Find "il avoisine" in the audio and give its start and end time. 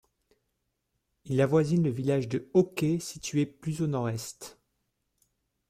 1.25-1.83